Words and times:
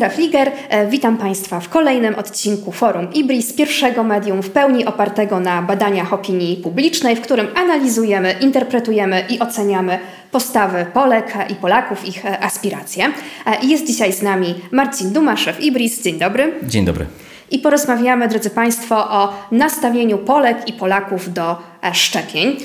Estera 0.00 0.16
Fliger, 0.16 0.52
e, 0.68 0.86
witam 0.86 1.16
Państwa 1.16 1.60
w 1.60 1.68
kolejnym 1.68 2.14
odcinku 2.14 2.72
Forum 2.72 3.12
Ibris, 3.12 3.52
pierwszego 3.52 4.04
medium 4.04 4.42
w 4.42 4.50
pełni 4.50 4.84
opartego 4.86 5.40
na 5.40 5.62
badaniach 5.62 6.12
opinii 6.12 6.56
publicznej, 6.56 7.16
w 7.16 7.20
którym 7.20 7.46
analizujemy, 7.54 8.34
interpretujemy 8.40 9.24
i 9.28 9.38
oceniamy 9.38 9.98
postawy 10.30 10.86
Polek 10.94 11.34
i 11.48 11.54
Polaków, 11.54 12.04
ich 12.04 12.24
e, 12.24 12.44
aspiracje. 12.44 13.12
E, 13.46 13.66
jest 13.66 13.86
dzisiaj 13.86 14.12
z 14.12 14.22
nami 14.22 14.54
Marcin 14.72 15.12
Duma, 15.12 15.36
szef 15.36 15.60
Ibris. 15.60 16.02
Dzień 16.02 16.18
dobry. 16.18 16.52
Dzień 16.62 16.84
dobry. 16.84 17.06
I 17.50 17.58
porozmawiamy, 17.58 18.28
drodzy 18.28 18.50
Państwo, 18.50 19.10
o 19.10 19.32
nastawieniu 19.52 20.18
Polek 20.18 20.68
i 20.68 20.72
Polaków 20.72 21.32
do 21.32 21.56
szczepień. 21.92 22.56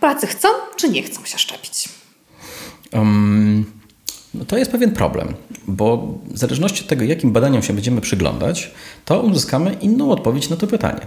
Polacy 0.00 0.26
chcą 0.26 0.48
czy 0.76 0.88
nie 0.88 1.02
chcą 1.02 1.24
się 1.24 1.38
szczepić? 1.38 1.88
Um, 2.92 3.75
no 4.38 4.44
to 4.44 4.58
jest 4.58 4.72
pewien 4.72 4.92
problem, 4.92 5.34
bo 5.68 6.18
w 6.24 6.38
zależności 6.38 6.82
od 6.82 6.88
tego, 6.88 7.04
jakim 7.04 7.32
badaniom 7.32 7.62
się 7.62 7.72
będziemy 7.72 8.00
przyglądać, 8.00 8.70
to 9.04 9.20
uzyskamy 9.20 9.72
inną 9.72 10.10
odpowiedź 10.10 10.48
na 10.48 10.56
to 10.56 10.66
pytanie. 10.66 11.06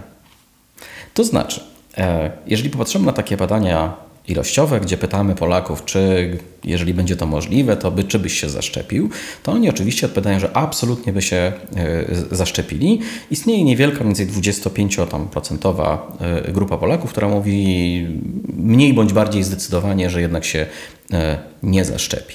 To 1.14 1.24
znaczy, 1.24 1.60
e, 1.96 2.30
jeżeli 2.46 2.70
popatrzymy 2.70 3.06
na 3.06 3.12
takie 3.12 3.36
badania 3.36 3.92
ilościowe, 4.30 4.80
gdzie 4.80 4.96
pytamy 4.96 5.34
Polaków, 5.34 5.84
czy 5.84 6.38
jeżeli 6.64 6.94
będzie 6.94 7.16
to 7.16 7.26
możliwe, 7.26 7.76
to 7.76 7.90
by, 7.90 8.04
czy 8.04 8.18
byś 8.18 8.40
się 8.40 8.48
zaszczepił, 8.48 9.10
to 9.42 9.52
oni 9.52 9.70
oczywiście 9.70 10.06
odpowiadają, 10.06 10.40
że 10.40 10.56
absolutnie 10.56 11.12
by 11.12 11.22
się 11.22 11.36
e, 11.36 11.54
zaszczepili. 12.30 13.00
Istnieje 13.30 13.64
niewielka, 13.64 14.04
więcej 14.04 14.26
25% 14.26 15.98
e, 16.20 16.52
grupa 16.52 16.78
Polaków, 16.78 17.10
która 17.10 17.28
mówi 17.28 18.06
mniej 18.56 18.94
bądź 18.94 19.12
bardziej 19.12 19.42
zdecydowanie, 19.42 20.10
że 20.10 20.20
jednak 20.20 20.44
się 20.44 20.66
e, 21.12 21.38
nie 21.62 21.84
zaszczepi. 21.84 22.34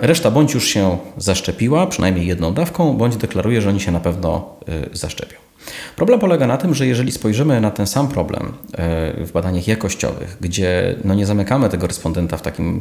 Reszta 0.00 0.30
bądź 0.30 0.54
już 0.54 0.68
się 0.68 0.98
zaszczepiła, 1.16 1.86
przynajmniej 1.86 2.26
jedną 2.26 2.54
dawką, 2.54 2.96
bądź 2.96 3.16
deklaruje, 3.16 3.62
że 3.62 3.68
oni 3.68 3.80
się 3.80 3.92
na 3.92 4.00
pewno 4.00 4.56
zaszczepią. 4.92 5.49
Problem 5.96 6.20
polega 6.20 6.46
na 6.46 6.56
tym, 6.56 6.74
że 6.74 6.86
jeżeli 6.86 7.12
spojrzymy 7.12 7.60
na 7.60 7.70
ten 7.70 7.86
sam 7.86 8.08
problem 8.08 8.52
e, 8.72 9.26
w 9.26 9.32
badaniach 9.32 9.68
jakościowych, 9.68 10.36
gdzie 10.40 10.96
no 11.04 11.14
nie 11.14 11.26
zamykamy 11.26 11.68
tego 11.68 11.86
respondenta 11.86 12.36
w 12.36 12.42
takim 12.42 12.80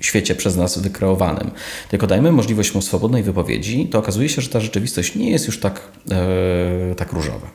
świecie 0.00 0.34
przez 0.34 0.56
nas 0.56 0.78
wykreowanym, 0.78 1.50
tylko 1.88 2.06
dajemy 2.06 2.32
możliwość 2.32 2.74
mu 2.74 2.82
swobodnej 2.82 3.22
wypowiedzi, 3.22 3.86
to 3.86 3.98
okazuje 3.98 4.28
się, 4.28 4.42
że 4.42 4.48
ta 4.48 4.60
rzeczywistość 4.60 5.14
nie 5.14 5.30
jest 5.30 5.46
już 5.46 5.60
tak, 5.60 5.80
e, 6.10 6.94
tak 6.94 7.12
różowa. 7.12 7.46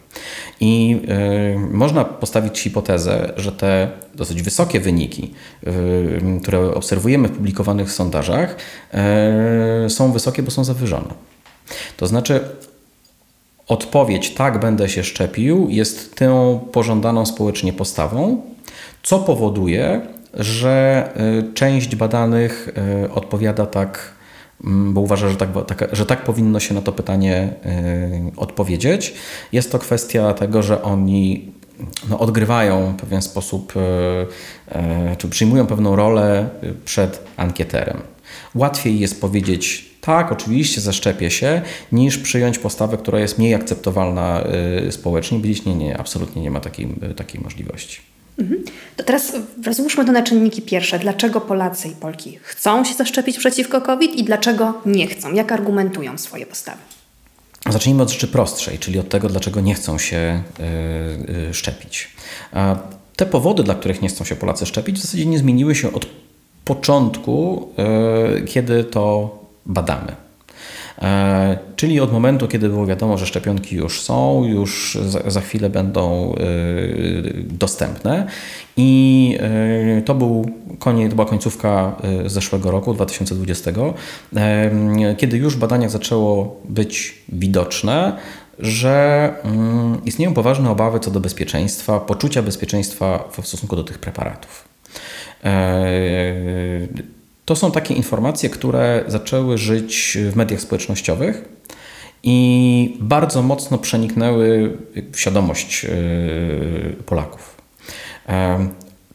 I 0.60 1.02
e, 1.08 1.60
można 1.60 2.06
postawić 2.06 2.60
hipotezę, 2.60 3.34
że 3.38 3.52
te 3.52 3.92
dosyć 4.16 4.42
wysokie 4.42 4.80
wyniki, 4.80 5.34
e, 5.64 5.72
które 6.42 6.74
obserwujemy 6.74 7.28
w 7.28 7.32
publikowanych 7.32 7.92
sondażach, 7.92 8.56
są 9.88 10.12
wysokie, 10.12 10.44
bo 10.44 10.52
są 10.52 10.64
zawyżone. 10.64 11.14
To 11.98 12.08
znaczy, 12.08 12.40
odpowiedź 13.68 14.34
tak, 14.34 14.60
będę 14.60 14.90
się 14.90 15.04
szczepił, 15.04 15.68
jest 15.70 16.16
tą 16.16 16.60
pożądaną 16.72 17.26
społecznie 17.26 17.74
postawą, 17.74 18.42
co 19.04 19.20
powoduje, 19.20 20.02
że 20.34 21.10
y, 21.50 21.54
część 21.54 21.96
badanych 21.96 22.70
y, 23.06 23.12
odpowiada 23.12 23.66
tak, 23.66 24.14
mm, 24.64 24.94
bo 24.94 25.02
uważa, 25.02 25.30
że 25.30 25.36
tak, 25.36 25.50
że 25.92 26.06
tak 26.06 26.24
powinno 26.24 26.60
się 26.60 26.74
na 26.74 26.82
to 26.82 26.92
pytanie 26.92 27.54
y, 28.36 28.40
odpowiedzieć. 28.40 29.14
Jest 29.52 29.72
to 29.72 29.80
kwestia 29.80 30.34
tego, 30.34 30.64
że 30.64 30.84
oni 30.84 31.52
no, 32.10 32.20
odgrywają 32.20 32.94
w 32.98 33.02
pewien 33.02 33.22
sposób, 33.22 33.74
czy 35.18 35.30
przyjmują 35.30 35.68
pewną 35.68 35.96
rolę 35.96 36.50
przed 36.86 37.24
ankieterem. 37.38 38.02
Łatwiej 38.56 39.00
jest 39.00 39.22
powiedzieć 39.22 39.93
tak, 40.06 40.32
oczywiście 40.32 40.82
zaszczepię 40.82 41.32
się, 41.32 41.62
niż 41.92 42.18
przyjąć 42.18 42.60
postawę, 42.60 42.98
która 42.98 43.20
jest 43.20 43.38
mniej 43.38 43.54
akceptowalna 43.54 44.44
y, 44.88 44.92
społecznie. 44.92 45.40
Powiedzieć 45.40 45.66
nie, 45.66 45.76
nie, 45.76 45.98
absolutnie 45.98 46.42
nie 46.42 46.52
ma 46.52 46.60
takiej, 46.60 46.88
y, 47.12 47.16
takiej 47.16 47.42
możliwości. 47.42 48.00
Mhm. 48.40 48.64
To 48.96 49.04
teraz 49.04 49.34
rozłóżmy 49.66 50.06
to 50.06 50.12
na 50.12 50.22
czynniki 50.22 50.62
pierwsze. 50.62 51.00
Dlaczego 51.00 51.42
Polacy 51.42 51.88
i 51.88 51.92
Polki 51.92 52.40
chcą 52.42 52.86
się 52.86 52.94
zaszczepić 52.94 53.38
przeciwko 53.38 53.82
COVID 53.82 54.16
i 54.16 54.24
dlaczego 54.24 54.82
nie 54.86 55.08
chcą? 55.08 55.34
Jak 55.34 55.52
argumentują 55.52 56.18
swoje 56.18 56.46
postawy? 56.46 56.82
Zacznijmy 57.70 58.04
od 58.04 58.10
rzeczy 58.10 58.28
prostszej, 58.28 58.80
czyli 58.80 59.00
od 59.00 59.10
tego, 59.10 59.30
dlaczego 59.30 59.62
nie 59.62 59.74
chcą 59.74 59.98
się 59.98 60.44
y, 61.50 61.54
szczepić. 61.54 62.12
Te 63.16 63.26
powody, 63.26 63.64
dla 63.64 63.76
których 63.76 64.02
nie 64.02 64.10
chcą 64.10 64.26
się 64.26 64.36
Polacy 64.36 64.66
szczepić, 64.66 65.00
w 65.00 65.02
zasadzie 65.02 65.26
nie 65.26 65.40
zmieniły 65.40 65.76
się 65.76 65.94
od 65.94 66.06
początku, 66.66 67.70
kiedy 68.46 68.84
to 68.84 69.43
badamy. 69.66 70.16
E, 71.02 71.58
czyli 71.76 72.00
od 72.00 72.12
momentu, 72.12 72.48
kiedy 72.48 72.70
było 72.70 72.86
wiadomo, 72.86 73.18
że 73.18 73.26
szczepionki 73.26 73.76
już 73.76 74.02
są, 74.02 74.44
już 74.46 74.98
za, 75.28 75.42
chwilę 75.42 75.70
będą 75.70 76.36
e, 76.36 76.38
dostępne. 77.44 78.28
I 78.78 79.38
e, 79.98 80.02
to, 80.02 80.16
był 80.16 80.50
koniec, 80.80 81.10
to 81.10 81.16
była 81.16 81.28
końcówka 81.28 81.96
zeszłego 82.26 82.72
roku, 82.72 82.94
2020, 82.94 83.72
kiedy 85.18 85.38
już 85.38 85.56
w 85.56 85.60
badaniach 85.60 85.92
zaczęło 85.92 86.62
być 86.70 87.18
widoczne, 87.30 88.18
że 88.60 89.30
mm, 89.44 90.06
istnieją 90.06 90.34
poważne 90.34 90.70
obawy 90.70 91.00
co 91.00 91.12
do 91.12 91.20
bezpieczeństwa, 91.20 92.00
poczucia 92.00 92.42
bezpieczeństwa 92.42 93.30
w 93.42 93.48
stosunku 93.48 93.76
do 93.76 93.84
tych 93.84 94.00
preparatów. 94.00 94.68
To 97.46 97.56
są 97.56 97.72
takie 97.72 97.94
informacje, 97.94 98.50
które 98.50 99.04
zaczęły 99.08 99.58
żyć 99.58 100.18
w 100.32 100.36
mediach 100.36 100.62
społecznościowych 100.62 101.50
i 102.24 102.98
bardzo 103.00 103.42
mocno 103.42 103.78
przeniknęły 103.78 104.78
w 105.12 105.20
świadomość 105.20 105.86
e, 105.86 105.90
Polaków. 107.06 107.56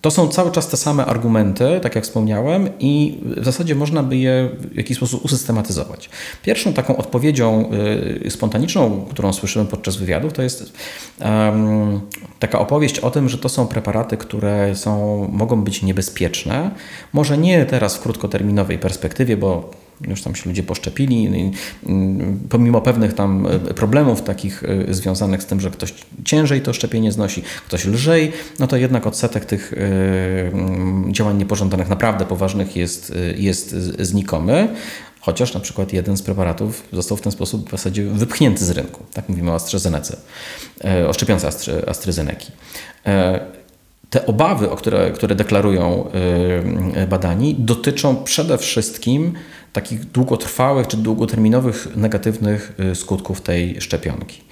To 0.00 0.10
są 0.10 0.28
cały 0.28 0.50
czas 0.50 0.68
te 0.68 0.76
same 0.76 1.06
argumenty, 1.06 1.80
tak 1.82 1.94
jak 1.94 2.04
wspomniałem, 2.04 2.68
i 2.80 3.18
w 3.36 3.44
zasadzie 3.44 3.74
można 3.74 4.02
by 4.02 4.16
je 4.16 4.50
w 4.58 4.76
jakiś 4.76 4.96
sposób 4.96 5.24
usystematyzować. 5.24 6.10
Pierwszą 6.42 6.72
taką 6.72 6.96
odpowiedzią 6.96 7.70
y, 8.26 8.30
spontaniczną, 8.30 9.06
którą 9.10 9.32
słyszymy 9.32 9.64
podczas 9.64 9.96
wywiadów, 9.96 10.32
to 10.32 10.42
jest 10.42 10.72
um, 11.20 12.00
taka 12.38 12.58
opowieść 12.58 12.98
o 12.98 13.10
tym, 13.10 13.28
że 13.28 13.38
to 13.38 13.48
są 13.48 13.66
preparaty, 13.66 14.16
które 14.16 14.76
są, 14.76 15.28
mogą 15.32 15.62
być 15.62 15.82
niebezpieczne. 15.82 16.70
Może 17.12 17.38
nie 17.38 17.66
teraz 17.66 17.96
w 17.96 18.00
krótkoterminowej 18.00 18.78
perspektywie, 18.78 19.36
bo 19.36 19.70
już 20.06 20.22
tam 20.22 20.34
się 20.34 20.48
ludzie 20.50 20.62
poszczepili, 20.62 21.52
pomimo 22.48 22.80
pewnych 22.80 23.14
tam 23.14 23.46
e, 23.46 23.58
problemów 23.58 24.22
takich 24.22 24.62
e, 24.64 24.94
związanych 24.94 25.42
z 25.42 25.46
tym, 25.46 25.60
że 25.60 25.70
ktoś 25.70 25.94
ciężej 26.24 26.60
to 26.60 26.72
szczepienie 26.72 27.12
znosi, 27.12 27.42
ktoś 27.66 27.84
lżej, 27.84 28.32
no 28.58 28.66
to 28.66 28.76
jednak 28.76 29.06
odsetek 29.06 29.44
tych 29.44 29.72
e, 29.72 31.12
działań 31.12 31.38
niepożądanych, 31.38 31.88
naprawdę 31.88 32.24
poważnych 32.24 32.76
jest, 32.76 33.12
jest 33.36 33.70
znikomy. 34.00 34.68
Chociaż 35.20 35.54
na 35.54 35.60
przykład 35.60 35.92
jeden 35.92 36.16
z 36.16 36.22
preparatów 36.22 36.82
został 36.92 37.16
w 37.16 37.20
ten 37.20 37.32
sposób 37.32 37.68
w 37.68 37.70
zasadzie 37.70 38.04
wypchnięty 38.04 38.64
z 38.64 38.70
rynku. 38.70 39.04
Tak 39.14 39.28
mówimy 39.28 39.50
o 39.50 39.54
AstraZeneca, 39.54 40.16
o 41.08 41.12
szczepionce 41.12 41.48
AstraZeneki. 41.86 42.52
Te 44.10 44.26
obawy, 44.26 44.68
które, 44.76 45.10
które 45.10 45.34
deklarują 45.34 46.10
badani, 47.08 47.54
dotyczą 47.58 48.16
przede 48.24 48.58
wszystkim 48.58 49.32
takich 49.72 50.04
długotrwałych 50.04 50.86
czy 50.86 50.96
długoterminowych 50.96 51.96
negatywnych 51.96 52.72
y, 52.80 52.94
skutków 52.94 53.40
tej 53.40 53.80
szczepionki. 53.80 54.42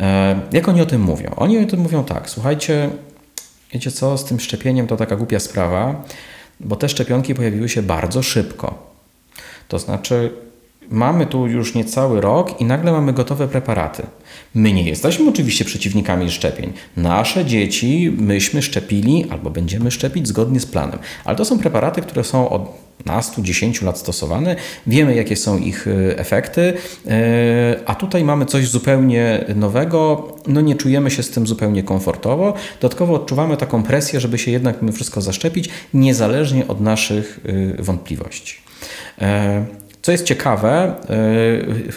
E, 0.00 0.40
jak 0.52 0.68
oni 0.68 0.80
o 0.80 0.86
tym 0.86 1.02
mówią? 1.02 1.30
Oni 1.36 1.58
o 1.58 1.66
tym 1.66 1.80
mówią 1.80 2.04
tak, 2.04 2.30
słuchajcie, 2.30 2.90
wiecie 3.72 3.90
co, 3.90 4.18
z 4.18 4.24
tym 4.24 4.40
szczepieniem 4.40 4.86
to 4.86 4.96
taka 4.96 5.16
głupia 5.16 5.40
sprawa, 5.40 6.04
bo 6.60 6.76
te 6.76 6.88
szczepionki 6.88 7.34
pojawiły 7.34 7.68
się 7.68 7.82
bardzo 7.82 8.22
szybko. 8.22 8.90
To 9.68 9.78
znaczy, 9.78 10.30
mamy 10.90 11.26
tu 11.26 11.46
już 11.46 11.74
niecały 11.74 12.20
rok 12.20 12.60
i 12.60 12.64
nagle 12.64 12.92
mamy 12.92 13.12
gotowe 13.12 13.48
preparaty. 13.48 14.02
My 14.54 14.72
nie 14.72 14.82
jesteśmy 14.82 15.28
oczywiście 15.28 15.64
przeciwnikami 15.64 16.30
szczepień. 16.30 16.72
Nasze 16.96 17.44
dzieci 17.44 18.16
myśmy 18.18 18.62
szczepili 18.62 19.26
albo 19.30 19.50
będziemy 19.50 19.90
szczepić 19.90 20.28
zgodnie 20.28 20.60
z 20.60 20.66
planem, 20.66 20.98
ale 21.24 21.36
to 21.36 21.44
są 21.44 21.58
preparaty, 21.58 22.02
które 22.02 22.24
są 22.24 22.48
od 22.48 22.89
15-10 23.06 23.84
lat 23.84 23.98
stosowane, 23.98 24.56
wiemy 24.86 25.14
jakie 25.14 25.36
są 25.36 25.58
ich 25.58 25.86
e, 25.86 26.18
efekty, 26.18 26.72
e, 27.06 27.80
a 27.86 27.94
tutaj 27.94 28.24
mamy 28.24 28.46
coś 28.46 28.68
zupełnie 28.68 29.44
nowego, 29.56 30.28
no 30.46 30.60
nie 30.60 30.74
czujemy 30.74 31.10
się 31.10 31.22
z 31.22 31.30
tym 31.30 31.46
zupełnie 31.46 31.82
komfortowo. 31.82 32.54
Dodatkowo 32.80 33.14
odczuwamy 33.14 33.56
taką 33.56 33.82
presję, 33.82 34.20
żeby 34.20 34.38
się 34.38 34.50
jednak 34.50 34.82
mimo 34.82 34.92
wszystko 34.92 35.20
zaszczepić, 35.20 35.68
niezależnie 35.94 36.68
od 36.68 36.80
naszych 36.80 37.40
e, 37.78 37.82
wątpliwości. 37.82 38.56
Co 40.02 40.12
jest 40.12 40.24
ciekawe, 40.24 40.94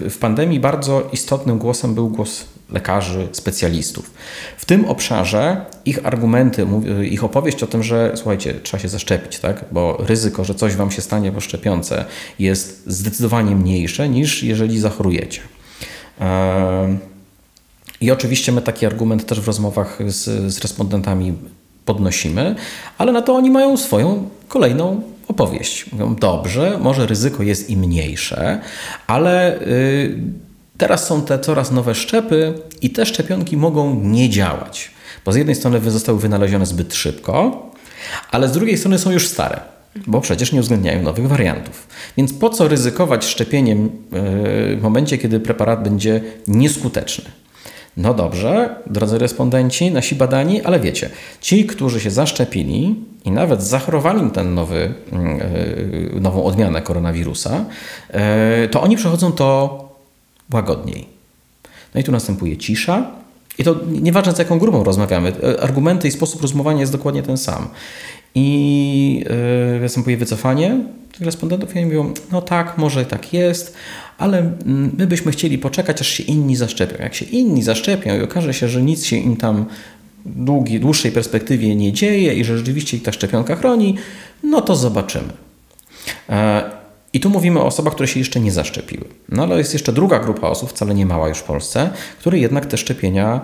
w 0.10 0.18
pandemii 0.20 0.60
bardzo 0.60 1.10
istotnym 1.14 1.58
głosem 1.58 1.96
był 1.96 2.10
głos 2.10 2.46
lekarzy, 2.70 3.28
specjalistów. 3.32 4.12
W 4.58 4.66
tym 4.66 4.86
obszarze 4.86 5.66
ich 5.86 6.06
argumenty, 6.06 6.68
ich 7.10 7.24
opowieść 7.24 7.64
o 7.64 7.68
tym, 7.68 7.84
że 7.84 8.12
słuchajcie, 8.16 8.54
trzeba 8.64 8.82
się 8.82 8.90
zaszczepić, 8.90 9.40
tak? 9.40 9.66
bo 9.72 9.98
ryzyko, 10.00 10.44
że 10.44 10.56
coś 10.56 10.76
wam 10.76 10.92
się 10.92 11.02
stanie 11.02 11.32
po 11.32 11.42
szczepionce 11.42 12.06
jest 12.40 12.84
zdecydowanie 12.88 13.56
mniejsze 13.56 14.10
niż 14.10 14.44
jeżeli 14.44 14.80
zachorujecie. 14.80 15.42
I 18.02 18.12
oczywiście 18.12 18.52
my 18.52 18.62
taki 18.62 18.86
argument 18.86 19.26
też 19.26 19.42
w 19.42 19.48
rozmowach 19.48 20.00
z, 20.08 20.54
z 20.54 20.60
respondentami 20.60 21.34
podnosimy, 21.86 22.56
ale 22.98 23.12
na 23.12 23.22
to 23.22 23.36
oni 23.36 23.52
mają 23.52 23.78
swoją 23.78 24.30
kolejną 24.48 25.02
opowieść. 25.28 25.86
Dobrze, 26.20 26.80
może 26.82 27.08
ryzyko 27.08 27.44
jest 27.44 27.70
i 27.70 27.78
mniejsze, 27.78 28.60
ale 29.08 29.62
y, 29.62 30.18
teraz 30.78 31.08
są 31.08 31.22
te 31.22 31.40
coraz 31.40 31.72
nowe 31.72 31.96
szczepy 31.96 32.54
i 32.82 32.90
te 32.90 33.06
szczepionki 33.06 33.58
mogą 33.58 34.00
nie 34.00 34.30
działać. 34.30 34.92
Bo 35.26 35.32
z 35.32 35.36
jednej 35.36 35.56
strony 35.56 35.92
zostały 35.92 36.20
wynalezione 36.20 36.66
zbyt 36.66 36.94
szybko, 36.94 37.66
ale 38.32 38.48
z 38.48 38.52
drugiej 38.52 38.78
strony 38.78 39.00
są 39.00 39.12
już 39.12 39.28
stare, 39.28 39.62
bo 40.08 40.22
przecież 40.22 40.52
nie 40.52 40.60
uwzględniają 40.60 41.02
nowych 41.02 41.28
wariantów. 41.28 41.88
Więc 42.18 42.34
po 42.34 42.50
co 42.50 42.68
ryzykować 42.68 43.26
szczepieniem 43.26 43.86
y, 43.86 43.90
w 44.78 44.80
momencie, 44.82 45.18
kiedy 45.18 45.40
preparat 45.40 45.84
będzie 45.84 46.22
nieskuteczny? 46.48 47.43
No 47.98 48.14
dobrze, 48.14 48.76
drodzy 48.88 49.18
respondenci, 49.18 49.92
nasi 49.92 50.16
badani, 50.16 50.62
ale 50.62 50.80
wiecie, 50.80 51.10
ci, 51.42 51.66
którzy 51.66 52.00
się 52.00 52.12
zaszczepili 52.12 52.96
i 53.26 53.32
nawet 53.32 53.64
zachorowali 53.64 54.32
ten 54.32 54.54
nowy, 54.54 54.94
yy, 56.14 56.22
nową 56.22 56.44
odmianę 56.44 56.82
koronawirusa, 56.82 57.66
yy, 58.62 58.68
to 58.68 58.82
oni 58.82 58.96
przechodzą 58.96 59.32
to 59.32 59.80
łagodniej. 60.54 61.08
No 61.96 62.02
i 62.02 62.04
tu 62.04 62.12
następuje 62.12 62.58
cisza. 62.58 63.12
I 63.58 63.64
to 63.64 63.76
nieważne 64.02 64.36
z 64.36 64.40
jaką 64.40 64.60
grupą 64.60 64.84
rozmawiamy, 64.84 65.34
argumenty 65.62 66.08
i 66.08 66.12
sposób 66.12 66.42
rozumowania 66.42 66.80
jest 66.80 66.92
dokładnie 66.92 67.24
ten 67.24 67.38
sam. 67.38 67.68
I 68.36 69.26
następuje 69.82 70.18
wycofanie 70.18 70.80
tych 71.12 71.22
respondentów 71.22 71.76
i 71.76 71.80
oni 71.80 71.86
mówią, 71.86 72.14
no 72.32 72.42
tak, 72.42 72.78
może 72.78 73.06
tak 73.06 73.34
jest, 73.34 73.76
ale 74.18 74.38
mm, 74.38 74.92
my 74.98 75.08
byśmy 75.08 75.32
chcieli 75.32 75.58
poczekać, 75.58 76.02
aż 76.02 76.08
się 76.08 76.24
inni 76.24 76.56
zaszczepią. 76.56 77.04
Jak 77.04 77.16
się 77.16 77.26
inni 77.26 77.64
zaszczepią 77.64 78.20
i 78.20 78.22
okaże 78.22 78.54
się, 78.54 78.68
że 78.68 78.82
nic 78.82 79.06
się 79.06 79.16
im 79.16 79.38
tam 79.38 79.66
długi, 80.26 80.80
dłuższej 80.80 81.12
perspektywie 81.12 81.76
nie 81.76 81.94
dzieje 81.94 82.34
i 82.34 82.44
że 82.44 82.58
rzeczywiście 82.58 82.98
ich 82.98 83.04
ta 83.04 83.12
szczepionka 83.12 83.56
chroni, 83.56 83.96
no 84.44 84.62
to 84.62 84.76
zobaczymy. 84.76 85.34
E, 86.30 86.64
I 87.14 87.20
tu 87.20 87.30
mówimy 87.30 87.60
o 87.60 87.66
osobach, 87.66 87.94
które 87.94 88.08
się 88.08 88.20
jeszcze 88.20 88.40
nie 88.40 88.52
zaszczepiły. 88.52 89.06
No 89.30 89.44
ale 89.44 89.58
jest 89.58 89.74
jeszcze 89.74 89.94
druga 89.94 90.20
grupa 90.20 90.48
osób, 90.48 90.70
wcale 90.70 90.96
nie 90.96 91.06
mała 91.06 91.30
już 91.30 91.38
w 91.38 91.44
Polsce, 91.44 91.90
które 92.20 92.40
jednak 92.40 92.66
te 92.66 92.78
szczepienia 92.78 93.42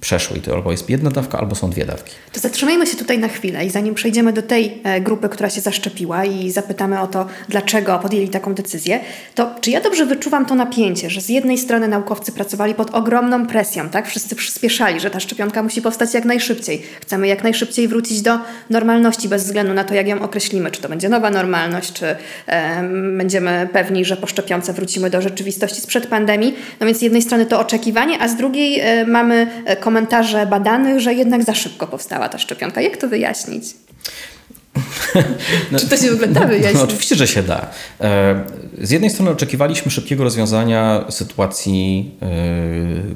przeszły. 0.00 0.36
I 0.36 0.40
to 0.40 0.54
albo 0.54 0.70
jest 0.70 0.90
jedna 0.90 1.10
dawka, 1.10 1.38
albo 1.38 1.54
są 1.54 1.70
dwie 1.70 1.84
dawki. 1.84 2.12
To 2.32 2.40
zatrzymajmy 2.40 2.86
się 2.86 2.96
tutaj 2.96 3.18
na 3.18 3.28
chwilę 3.28 3.66
i 3.66 3.70
zanim 3.70 3.94
przejdziemy 3.94 4.32
do 4.32 4.42
tej 4.42 4.80
e, 4.84 5.00
grupy, 5.00 5.28
która 5.28 5.50
się 5.50 5.60
zaszczepiła 5.60 6.24
i 6.24 6.50
zapytamy 6.50 7.00
o 7.00 7.06
to, 7.06 7.26
dlaczego 7.48 7.98
podjęli 7.98 8.28
taką 8.28 8.54
decyzję, 8.54 9.00
to 9.34 9.54
czy 9.60 9.70
ja 9.70 9.80
dobrze 9.80 10.06
wyczuwam 10.06 10.46
to 10.46 10.54
napięcie, 10.54 11.10
że 11.10 11.20
z 11.20 11.28
jednej 11.28 11.58
strony 11.58 11.88
naukowcy 11.88 12.32
pracowali 12.32 12.74
pod 12.74 12.94
ogromną 12.94 13.46
presją, 13.46 13.88
tak? 13.88 14.08
Wszyscy 14.08 14.36
przyspieszali, 14.36 15.00
że 15.00 15.10
ta 15.10 15.20
szczepionka 15.20 15.62
musi 15.62 15.82
powstać 15.82 16.14
jak 16.14 16.24
najszybciej. 16.24 16.82
Chcemy 17.00 17.26
jak 17.26 17.42
najszybciej 17.42 17.88
wrócić 17.88 18.22
do 18.22 18.38
normalności 18.70 19.28
bez 19.28 19.44
względu 19.44 19.74
na 19.74 19.84
to, 19.84 19.94
jak 19.94 20.08
ją 20.08 20.22
określimy. 20.22 20.70
Czy 20.70 20.82
to 20.82 20.88
będzie 20.88 21.08
nowa 21.08 21.30
normalność, 21.30 21.92
czy 21.92 22.16
e, 22.46 22.82
będziemy 23.16 23.68
pewni, 23.72 24.04
że 24.04 24.16
po 24.16 24.26
szczepionce 24.26 24.72
wrócimy 24.72 25.10
do 25.10 25.22
rzeczywistości 25.22 25.80
sprzed 25.80 26.06
pandemii. 26.06 26.54
No 26.80 26.86
więc 26.86 26.98
z 26.98 27.02
jednej 27.02 27.22
strony 27.22 27.46
to 27.46 27.60
oczekiwanie, 27.60 28.18
a 28.20 28.28
z 28.28 28.36
drugiej 28.36 28.80
e, 28.80 28.87
mamy 29.08 29.46
e, 29.64 29.76
komentarze 29.76 30.46
badanych, 30.46 31.00
że 31.00 31.14
jednak 31.14 31.44
za 31.44 31.54
szybko 31.54 31.86
powstała 31.86 32.28
ta 32.28 32.38
szczepionka. 32.38 32.80
Jak 32.80 32.96
to 32.96 33.08
wyjaśnić? 33.08 33.64
No, 35.72 35.78
Czy 35.78 35.88
to 35.88 35.96
się 35.96 36.10
w 36.10 36.12
ogóle 36.12 36.28
da 36.28 36.40
no, 36.40 36.46
wyjaśnić? 36.46 36.74
No, 36.74 36.84
oczywiście, 36.84 37.16
że 37.16 37.26
się 37.26 37.42
da. 37.42 37.70
E, 38.00 38.44
z 38.82 38.90
jednej 38.90 39.10
strony 39.10 39.30
oczekiwaliśmy 39.30 39.90
szybkiego 39.90 40.24
rozwiązania 40.24 41.04
sytuacji 41.10 42.10
e, 42.22 42.26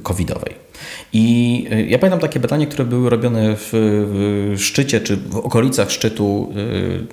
covidowej. 0.02 0.54
I 1.12 1.66
e, 1.70 1.82
ja 1.82 1.98
pamiętam 1.98 2.20
takie 2.20 2.40
badania, 2.40 2.66
które 2.66 2.84
były 2.84 3.10
robione 3.10 3.56
w, 3.56 4.54
szczycie 4.58 5.00
czy 5.00 5.16
w 5.16 5.36
okolicach 5.36 5.90
szczytu 5.90 6.52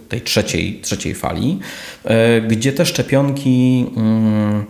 tej 0.10 0.22
trzeciej, 0.22 0.80
trzeciej 0.82 1.16
fali, 1.16 1.60
gdzie 2.48 2.74
te 2.74 2.86
szczepionki 2.86 3.86
mm, 3.98 4.66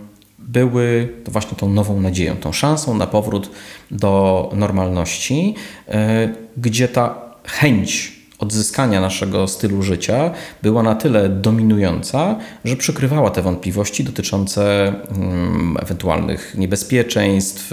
były 0.52 1.08
właśnie 1.26 1.56
tą 1.56 1.68
nową 1.68 2.00
nadzieją, 2.00 2.36
tą 2.36 2.52
szansą 2.52 2.94
na 2.94 3.06
powrót 3.06 3.50
do 3.90 4.50
normalności, 4.54 5.54
e, 5.88 6.34
gdzie 6.56 6.88
ta 6.88 7.14
chęć 7.44 8.20
odzyskania 8.38 9.00
naszego 9.00 9.48
stylu 9.48 9.82
życia 9.82 10.30
była 10.62 10.82
na 10.82 10.94
tyle 10.94 11.28
dominująca, 11.28 12.38
że 12.64 12.76
przykrywała 12.76 13.30
te 13.30 13.42
wątpliwości 13.42 14.04
dotyczące 14.04 14.86
mm, 14.88 15.76
ewentualnych 15.82 16.54
niebezpieczeństw, 16.58 17.70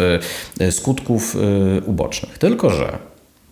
e, 0.60 0.72
skutków 0.72 1.36
e, 1.36 1.82
ubocznych. 1.82 2.38
Tylko, 2.38 2.70
że 2.70 2.98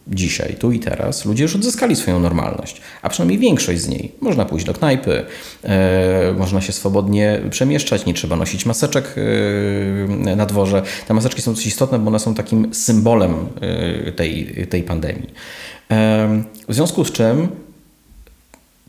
dzisiaj, 0.07 0.55
tu 0.59 0.71
i 0.71 0.79
teraz, 0.79 1.25
ludzie 1.25 1.43
już 1.43 1.55
odzyskali 1.55 1.95
swoją 1.95 2.19
normalność, 2.19 2.81
a 3.01 3.09
przynajmniej 3.09 3.39
większość 3.39 3.81
z 3.81 3.87
niej. 3.87 4.11
Można 4.21 4.45
pójść 4.45 4.65
do 4.65 4.73
knajpy, 4.73 5.25
e, 5.63 6.33
można 6.37 6.61
się 6.61 6.73
swobodnie 6.73 7.41
przemieszczać, 7.49 8.05
nie 8.05 8.13
trzeba 8.13 8.35
nosić 8.35 8.65
maseczek 8.65 9.15
e, 10.27 10.35
na 10.35 10.45
dworze. 10.45 10.81
Te 11.07 11.13
maseczki 11.13 11.41
są 11.41 11.51
dosyć 11.51 11.67
istotne, 11.67 11.99
bo 11.99 12.07
one 12.07 12.19
są 12.19 12.33
takim 12.33 12.73
symbolem 12.73 13.33
e, 13.61 14.11
tej, 14.11 14.67
tej 14.69 14.83
pandemii. 14.83 15.29
W 16.67 16.73
związku 16.73 17.05
z 17.05 17.11
czym 17.11 17.47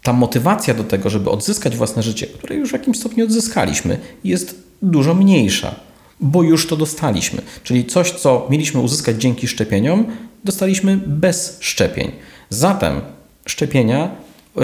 ta 0.03 0.13
motywacja 0.13 0.75
do 0.75 0.85
tego, 0.85 1.11
żeby 1.11 1.31
odzyskać 1.31 1.77
własne 1.77 2.03
życie, 2.03 2.27
które 2.27 2.57
już 2.57 2.71
w 2.71 2.73
jakimś 2.73 2.99
stopniu 2.99 3.25
odzyskaliśmy, 3.25 3.99
jest 4.25 4.63
dużo 4.83 5.15
mniejsza 5.15 5.75
bo 6.21 6.43
już 6.43 6.67
to 6.67 6.77
dostaliśmy. 6.77 7.43
Czyli 7.65 7.85
coś, 7.85 8.11
co 8.11 8.47
mieliśmy 8.51 8.81
uzyskać 8.81 9.17
dzięki 9.17 9.49
szczepieniom, 9.49 10.07
dostaliśmy 10.45 10.97
bez 11.07 11.59
szczepień. 11.61 12.13
Zatem 12.51 13.01
szczepienia, 13.47 14.11
yy, 14.57 14.63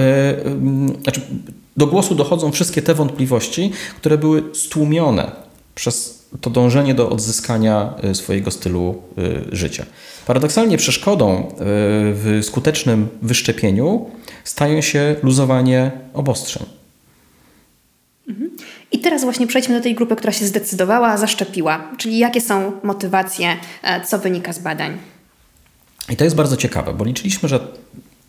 znaczy 1.03 1.21
do 1.77 1.87
głosu 1.87 2.15
dochodzą 2.15 2.53
wszystkie 2.53 2.83
te 2.83 2.95
wątpliwości, 2.95 3.73
które 3.97 4.19
były 4.19 4.43
stłumione 4.55 5.33
przez 5.75 6.23
to 6.41 6.51
dążenie 6.51 6.95
do 6.95 7.11
odzyskania 7.11 7.95
e, 8.03 8.15
swojego 8.15 8.51
stylu 8.51 9.03
życia. 9.53 9.87
Paradoksalnie 10.27 10.79
przeszkodą 10.79 11.55
w 11.59 12.41
skutecznym 12.43 13.09
wyszczepieniu 13.23 14.11
stają 14.45 14.81
się 14.81 15.17
luzowanie 15.23 15.91
obostrzeń. 16.15 16.67
Mhm. 18.29 18.51
I 18.93 18.99
teraz 18.99 19.25
właśnie 19.25 19.47
przejdźmy 19.47 19.75
do 19.75 19.83
tej 19.83 19.95
grupy, 19.95 20.17
która 20.17 20.33
się 20.33 20.47
zdecydowała, 20.47 21.17
zaszczepiła. 21.17 21.91
Czyli 21.99 22.19
jakie 22.19 22.41
są 22.41 22.73
motywacje, 22.83 23.57
co 24.07 24.19
wynika 24.19 24.53
z 24.53 24.59
badań? 24.59 24.99
I 26.11 26.17
to 26.17 26.25
jest 26.25 26.37
bardzo 26.37 26.57
ciekawe, 26.57 26.95
bo 26.95 27.05
liczyliśmy, 27.05 27.49
że 27.49 27.61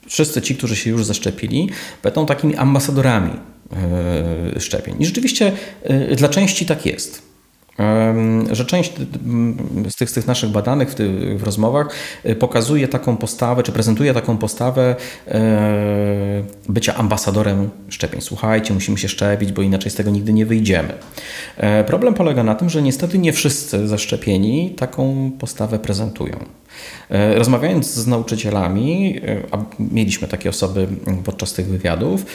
wszyscy 0.08 0.42
ci, 0.42 0.56
którzy 0.56 0.76
się 0.76 0.90
już 0.90 1.06
zaszczepili, 1.06 1.70
będą 2.04 2.26
takimi 2.26 2.56
ambasadorami 2.56 3.32
e, 4.56 4.60
szczepień. 4.60 4.96
I 5.00 5.06
rzeczywiście 5.06 5.52
e, 5.84 6.16
dla 6.16 6.30
części 6.30 6.66
tak 6.66 6.86
jest 6.86 7.34
że 8.52 8.66
część 8.66 8.94
z 9.90 9.96
tych, 9.96 10.10
z 10.10 10.14
tych 10.14 10.28
naszych 10.28 10.50
badanych 10.50 10.92
w, 10.92 10.96
tych, 10.96 11.40
w 11.40 11.44
rozmowach 11.44 11.88
y, 12.26 12.36
pokazuje 12.36 12.88
taką 12.88 13.18
postawę, 13.18 13.64
czy 13.64 13.72
prezentuje 13.72 14.14
taką 14.14 14.38
postawę 14.38 14.96
e, 15.28 16.44
bycia 16.70 16.96
ambasadorem 16.96 17.70
szczepień. 17.90 18.22
Słuchajcie, 18.22 18.74
musimy 18.74 18.98
się 18.98 19.10
szczepić, 19.10 19.52
bo 19.52 19.62
inaczej 19.62 19.92
z 19.92 19.96
tego 19.96 20.12
nigdy 20.12 20.34
nie 20.34 20.46
wyjdziemy. 20.46 20.94
E, 21.58 21.84
problem 21.84 22.14
polega 22.14 22.44
na 22.44 22.56
tym, 22.56 22.70
że 22.70 22.82
niestety 22.82 23.18
nie 23.18 23.34
wszyscy 23.34 23.88
zaszczepieni 23.88 24.70
taką 24.78 25.32
postawę 25.40 25.80
prezentują. 25.80 26.46
E, 27.10 27.36
rozmawiając 27.36 27.94
z 27.94 28.08
nauczycielami, 28.08 29.20
a 29.52 29.58
mieliśmy 29.80 30.28
takie 30.28 30.50
osoby 30.50 30.88
podczas 31.24 31.54
tych 31.54 31.68
wywiadów, 31.68 32.26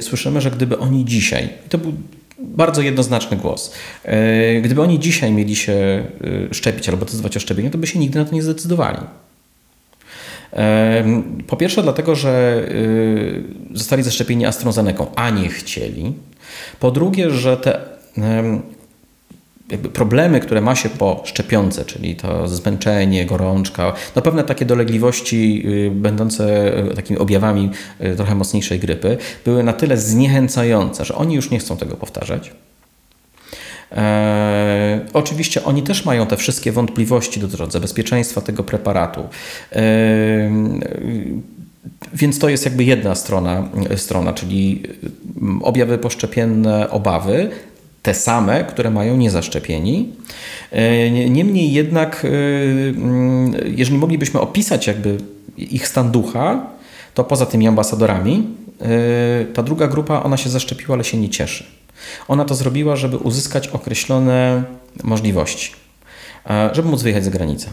słyszymy, 0.00 0.40
że 0.40 0.50
gdyby 0.50 0.78
oni 0.78 1.04
dzisiaj, 1.04 1.48
to 1.68 1.78
był 1.78 1.92
bardzo 2.38 2.82
jednoznaczny 2.82 3.36
głos. 3.36 3.72
E, 4.04 4.60
gdyby 4.60 4.82
oni 4.82 4.98
dzisiaj 4.98 5.32
mieli 5.32 5.56
się 5.56 5.72
e, 5.72 6.54
szczepić 6.54 6.88
albo 6.88 7.04
decydować 7.04 7.36
o 7.36 7.40
szczepieniu, 7.40 7.70
to 7.70 7.78
by 7.78 7.86
się 7.86 7.98
nigdy 7.98 8.18
na 8.18 8.24
to 8.24 8.34
nie 8.34 8.42
zdecydowali. 8.42 8.98
E, 10.52 11.04
po 11.46 11.56
pierwsze, 11.56 11.82
dlatego, 11.82 12.14
że 12.14 12.64
zostali 13.74 14.02
zaszczepieni 14.02 14.46
AstraZeneką, 14.46 15.06
a 15.16 15.30
nie 15.30 15.48
chcieli. 15.48 16.12
Po 16.80 16.90
drugie, 16.90 17.30
że 17.30 17.56
te 17.56 17.80
jakby 19.68 19.88
problemy, 19.88 20.40
które 20.40 20.60
ma 20.60 20.74
się 20.74 20.88
po 20.88 21.22
szczepionce, 21.24 21.84
czyli 21.84 22.16
to 22.16 22.48
zmęczenie, 22.48 23.26
gorączka, 23.26 23.92
no 24.16 24.22
pewne 24.22 24.44
takie 24.44 24.64
dolegliwości 24.64 25.62
y, 25.66 25.90
będące 25.90 26.74
y, 26.90 26.94
takimi 26.94 27.18
objawami 27.18 27.70
y, 28.00 28.16
trochę 28.16 28.34
mocniejszej 28.34 28.78
grypy, 28.78 29.18
były 29.44 29.62
na 29.62 29.72
tyle 29.72 29.96
zniechęcające, 29.96 31.04
że 31.04 31.14
oni 31.14 31.34
już 31.34 31.50
nie 31.50 31.58
chcą 31.58 31.76
tego 31.76 31.96
powtarzać. 31.96 32.50
E, 33.92 35.00
oczywiście 35.12 35.64
oni 35.64 35.82
też 35.82 36.04
mają 36.04 36.26
te 36.26 36.36
wszystkie 36.36 36.72
wątpliwości 36.72 37.40
dotyczące 37.40 37.80
bezpieczeństwa 37.80 38.40
tego 38.40 38.64
preparatu. 38.64 39.20
E, 39.72 39.78
więc 42.14 42.38
to 42.38 42.48
jest 42.48 42.64
jakby 42.64 42.84
jedna 42.84 43.14
strona, 43.14 43.68
strona 43.96 44.32
czyli 44.32 44.82
objawy 45.62 45.98
poszczepienne, 45.98 46.90
obawy, 46.90 47.50
te 48.04 48.14
same, 48.14 48.64
które 48.64 48.90
mają 48.90 49.16
niezaszczepieni. 49.16 50.12
E, 50.70 51.10
niemniej 51.10 51.72
jednak, 51.72 52.24
e, 52.24 52.28
mm, 52.28 53.54
jeżeli 53.76 53.98
moglibyśmy 53.98 54.40
opisać 54.40 54.86
jakby 54.86 55.16
ich 55.56 55.88
stan 55.88 56.10
ducha, 56.10 56.66
to 57.14 57.24
poza 57.24 57.46
tymi 57.46 57.68
ambasadorami, 57.68 58.46
e, 58.80 59.44
ta 59.44 59.62
druga 59.62 59.88
grupa, 59.88 60.22
ona 60.22 60.36
się 60.36 60.50
zaszczepiła, 60.50 60.94
ale 60.94 61.04
się 61.04 61.16
nie 61.18 61.28
cieszy. 61.28 61.64
Ona 62.28 62.44
to 62.44 62.54
zrobiła, 62.54 62.96
żeby 62.96 63.16
uzyskać 63.16 63.68
określone 63.68 64.62
możliwości, 65.04 65.72
żeby 66.72 66.88
móc 66.88 67.02
wyjechać 67.02 67.24
za 67.24 67.30
granicę. 67.30 67.72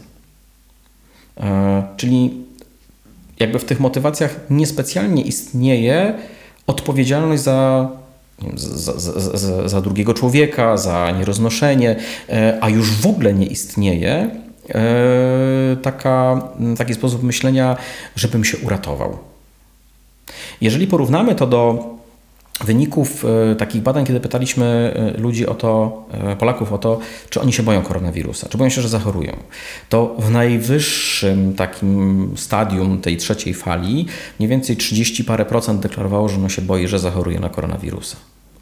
Czyli 1.98 2.32
jakby 3.40 3.60
w 3.60 3.66
tych 3.66 3.80
motywacjach 3.80 4.40
niespecjalnie 4.50 5.22
istnieje 5.22 6.14
odpowiedzialność 6.68 7.44
za 7.44 7.90
za, 8.56 9.00
za, 9.00 9.70
za, 9.70 9.82
drugiego 9.82 10.14
człowieka, 10.14 10.78
za 10.78 11.12
nieroznoszenie, 11.12 11.96
e, 12.30 12.58
a 12.62 12.70
już 12.70 12.92
w 12.92 13.08
ogóle 13.08 13.34
nie 13.34 13.46
istnieje 13.46 14.30
e, 14.70 15.78
taka, 15.82 16.42
taki 16.78 16.94
sposób 16.94 17.24
myślenia, 17.24 17.78
żebym 18.16 18.46
się 18.46 18.58
uratował. 18.58 19.18
Jeżeli 20.62 20.88
porównamy 20.88 21.36
to 21.36 21.48
do 21.48 21.92
wyników 22.64 23.26
e, 23.26 23.56
takich 23.56 23.82
badań, 23.82 24.06
kiedy 24.06 24.20
pytaliśmy 24.20 24.94
ludzi 25.18 25.48
o 25.48 25.54
to, 25.54 26.04
Polaków 26.40 26.74
o 26.74 26.78
to, 26.78 27.00
czy 27.30 27.42
oni 27.42 27.54
się 27.54 27.64
boją 27.64 27.82
koronawirusa, 27.82 28.50
czy 28.50 28.58
boją 28.58 28.70
się, 28.70 28.82
że 28.82 28.90
zachorują, 28.90 29.38
to 29.90 30.16
w 30.20 30.32
najwyższym 30.32 31.54
takim 31.54 32.32
stadium 32.36 33.02
tej 33.02 33.18
trzeciej 33.18 33.54
fali 33.54 34.06
mniej 34.40 34.50
więcej 34.50 34.78
30 34.78 35.24
parę 35.24 35.46
procent 35.46 35.82
deklarowało, 35.82 36.30
że 36.30 36.36
ono 36.36 36.50
się 36.50 36.62
boi, 36.62 36.88
że 36.88 37.00
zachoruje 37.00 37.40
na 37.40 37.50
koronawirusa. 37.50 38.18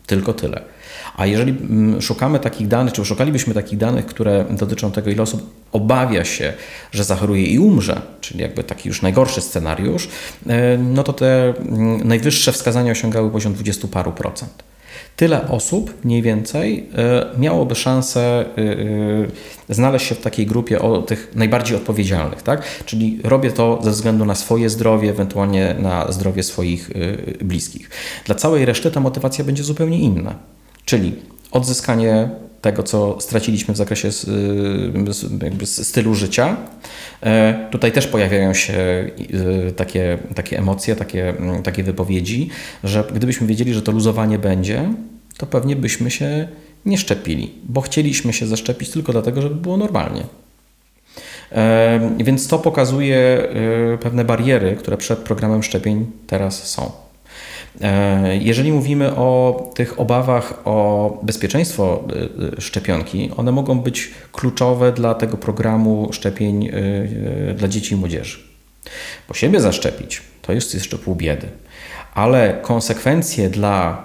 Tylko 0.10 0.34
tyle. 0.34 0.62
A 1.18 1.26
jeżeli 1.26 1.52
mm, 1.52 2.02
szukamy 2.02 2.40
takich 2.40 2.68
danych, 2.68 2.94
czy 2.94 3.06
szukalibyśmy 3.06 3.54
takich 3.54 3.78
danych, 3.78 4.06
które 4.06 4.46
dotyczą 4.50 4.92
tego, 4.92 5.10
ile 5.10 5.24
osób 5.24 5.50
obawia 5.72 6.26
się, 6.26 6.54
że 6.92 7.04
zachoruje 7.04 7.46
i 7.46 7.60
umrze, 7.60 8.02
czyli 8.22 8.42
jakby 8.42 8.64
taki 8.64 8.88
już 8.90 9.02
najgorszy 9.02 9.42
scenariusz, 9.42 10.08
e, 10.48 10.78
no 10.78 11.04
to 11.04 11.14
te 11.14 11.54
mm, 11.58 12.08
najwyższe 12.08 12.52
wskazania 12.52 12.92
osiągały 12.92 13.32
poziom 13.32 13.54
20 13.54 13.88
paru 13.88 14.12
procent. 14.12 14.64
Tyle 15.20 15.48
osób 15.48 16.06
mniej 16.06 16.22
więcej 16.22 16.90
e, 16.98 17.26
miałoby 17.40 17.76
szansę 17.76 18.46
e, 19.70 19.74
znaleźć 19.74 20.08
się 20.08 20.16
w 20.16 20.22
takiej 20.22 20.46
grupie 20.46 20.82
o 20.82 21.02
tych 21.02 21.32
najbardziej 21.36 21.78
odpowiedzialnych, 21.78 22.42
tak? 22.42 22.86
Czyli 22.86 23.20
robię 23.24 23.52
to 23.52 23.80
ze 23.84 23.92
względu 23.92 24.26
na 24.26 24.36
swoje 24.36 24.70
zdrowie, 24.70 25.10
ewentualnie 25.10 25.76
na 25.80 26.12
zdrowie 26.12 26.44
swoich 26.44 26.90
bliskich. 27.42 27.90
Dla 28.26 28.36
całej 28.36 28.66
reszty 28.66 28.92
ta 28.92 29.00
motywacja 29.00 29.44
będzie 29.44 29.64
zupełnie 29.64 30.00
inna. 30.00 30.36
Czyli 30.86 31.16
odzyskanie 31.52 32.30
tego, 32.62 32.84
co 32.84 33.22
straciliśmy 33.22 33.74
w 33.74 33.78
zakresie 33.78 34.10
jakby 35.44 35.66
stylu 35.66 36.16
życia. 36.16 36.58
E, 37.24 37.68
tutaj 37.72 37.92
też 37.92 38.08
pojawiają 38.08 38.54
się 38.54 38.74
e, 38.74 39.72
takie, 39.72 40.18
takie 40.36 40.58
emocje, 40.58 40.96
takie, 40.96 41.30
mm, 41.30 41.64
takie 41.64 41.84
wypowiedzi, 41.84 42.50
że 42.84 43.04
gdybyśmy 43.14 43.48
wiedzieli, 43.48 43.74
że 43.74 43.82
to 43.82 43.92
luzowanie 43.92 44.40
będzie, 44.40 44.94
to 45.38 45.46
pewnie 45.46 45.76
byśmy 45.76 46.12
się 46.12 46.48
nie 46.86 46.98
szczepili, 46.98 47.52
bo 47.64 47.82
chcieliśmy 47.82 48.34
się 48.34 48.48
zaszczepić 48.48 48.90
tylko 48.90 49.12
dlatego, 49.12 49.42
żeby 49.42 49.56
było 49.56 49.78
normalnie. 49.78 50.24
E, 51.52 52.16
więc 52.18 52.48
to 52.48 52.60
pokazuje 52.60 53.48
pewne 54.02 54.26
bariery, 54.26 54.76
które 54.76 54.98
przed 54.98 55.20
programem 55.20 55.64
szczepień 55.64 56.06
teraz 56.28 56.70
są. 56.70 57.09
E, 57.82 58.38
jeżeli 58.38 58.72
mówimy 58.72 59.16
o 59.16 59.72
tych 59.76 60.00
obawach 60.00 60.54
o 60.66 61.20
bezpieczeństwo 61.24 62.04
e, 62.10 62.58
e, 62.58 62.62
szczepionki, 62.62 63.32
one 63.38 63.52
mogą 63.52 63.80
być 63.80 64.12
kluczowe 64.32 64.92
dla 64.92 65.14
tego 65.14 65.38
programu 65.38 66.10
szczepień 66.12 66.70
dla 67.56 67.68
dzieci 67.68 67.94
i 67.94 67.98
młodzieży. 67.98 68.40
Bo 69.28 69.34
siebie 69.34 69.62
zaszczepić 69.62 70.22
to 70.42 70.54
jest 70.54 70.74
jeszcze 70.74 70.98
pół 70.98 71.16
biedy 71.16 71.48
ale 72.14 72.60
konsekwencje 72.62 73.50
dla, 73.50 74.04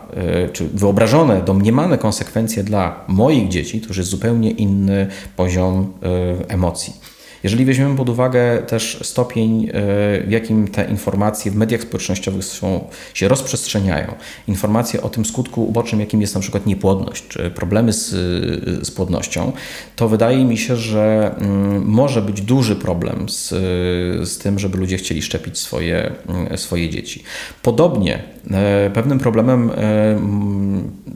czy 0.53 0.69
wyobrażone, 0.69 1.43
domniemane 1.43 1.99
konsekwencje 1.99 2.65
dla 2.65 3.05
moich 3.09 3.49
dzieci 3.49 3.81
to 3.81 3.89
już 3.89 3.97
jest 3.97 4.11
zupełnie 4.11 4.51
inny 4.51 5.07
poziom 5.37 5.93
emocji. 6.49 6.93
Jeżeli 7.45 7.65
weźmiemy 7.65 7.97
pod 7.97 8.09
uwagę 8.09 8.63
też 8.67 8.99
stopień, 9.03 9.65
e, 9.65 9.71
w 10.27 10.31
jakim 10.31 10.69
te 10.69 10.85
informacje 10.85 11.53
w 11.53 11.57
mediach 11.57 11.83
społecznościowych 11.83 12.45
są, 12.45 12.89
się 13.15 13.29
rozprzestrzeniają, 13.29 14.15
informacje 14.49 15.03
o 15.03 15.09
tym 15.09 15.25
skutku 15.25 15.65
ubocznym, 15.65 16.01
jakim 16.01 16.21
jest 16.21 16.35
na 16.35 16.41
przykład 16.41 16.67
niepłodność, 16.67 17.29
czy 17.29 17.51
problemy 17.51 17.93
z, 17.93 18.09
z 18.87 18.91
płodnością, 18.91 19.53
to 19.97 20.09
wydaje 20.09 20.45
mi 20.45 20.59
się, 20.59 20.77
że 20.77 21.35
mm, 21.39 21.85
może 21.87 22.23
być 22.23 22.41
duży 22.41 22.77
problem 22.77 23.29
z, 23.29 23.49
z 24.29 24.39
tym, 24.39 24.59
żeby 24.59 24.79
ludzie 24.79 24.97
chcieli 24.97 25.23
szczepić 25.23 25.59
swoje, 25.59 26.13
mm, 26.29 26.59
swoje 26.59 26.91
dzieci. 26.91 27.23
Podobnie 27.63 28.23
e, 28.51 28.91
pewnym 28.95 29.19
problemem, 29.19 29.71
e, 29.71 30.19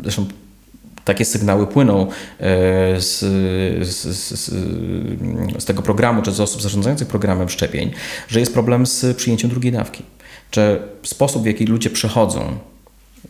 zresztą 0.03 0.27
takie 1.09 1.25
sygnały 1.25 1.67
płyną 1.67 2.07
e, 2.41 3.01
z, 3.01 3.19
z, 3.89 4.07
z, 4.07 4.51
z, 5.59 5.65
tego 5.65 5.83
programu, 5.83 6.23
czy 6.23 6.33
z 6.33 6.41
osób 6.41 6.63
zarządzających 6.63 7.09
programem 7.09 7.49
szczepień, 7.49 7.91
że 8.29 8.41
jest 8.41 8.53
problem 8.53 8.87
z 8.87 9.17
przyjęciem 9.17 9.51
drugiej 9.51 9.73
dawki. 9.73 10.03
Czy 10.51 10.83
sposób, 11.03 11.43
w 11.43 11.47
jaki 11.47 11.65
ludzie 11.65 11.91
przechodzą 11.91 12.59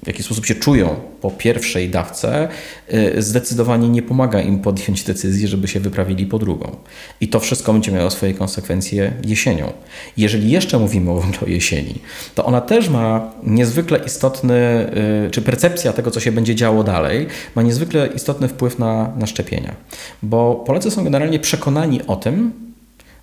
w 0.02 0.06
jaki 0.06 0.22
sposób 0.22 0.46
się 0.46 0.54
czują 0.54 0.96
po 1.20 1.30
pierwszej 1.30 1.90
dawce, 1.90 2.48
y, 2.92 3.22
zdecydowanie 3.22 3.88
nie 3.88 4.02
pomaga 4.02 4.40
im 4.40 4.58
podjąć 4.58 5.02
decyzji, 5.04 5.48
żeby 5.48 5.68
się 5.68 5.80
wyprawili 5.80 6.26
po 6.26 6.38
drugą. 6.38 6.76
I 7.20 7.28
to 7.28 7.40
wszystko 7.40 7.72
będzie 7.72 7.92
miało 7.92 8.10
swoje 8.10 8.34
konsekwencje 8.34 9.12
jesienią. 9.24 9.72
Jeżeli 10.16 10.50
jeszcze 10.50 10.78
mówimy 10.78 11.10
o 11.10 11.22
jesieni, 11.46 11.94
to 12.34 12.44
ona 12.44 12.60
też 12.60 12.88
ma 12.88 13.32
niezwykle 13.42 13.98
istotny, 14.06 14.86
y, 15.26 15.30
czy 15.30 15.42
percepcja 15.42 15.92
tego, 15.92 16.10
co 16.10 16.20
się 16.20 16.32
będzie 16.32 16.54
działo 16.54 16.84
dalej, 16.84 17.26
ma 17.54 17.62
niezwykle 17.62 18.06
istotny 18.06 18.48
wpływ 18.48 18.78
na, 18.78 19.12
na 19.16 19.26
szczepienia. 19.26 19.74
Bo 20.22 20.54
Polacy 20.66 20.90
są 20.90 21.04
generalnie 21.04 21.38
przekonani 21.38 22.06
o 22.06 22.16
tym, 22.16 22.52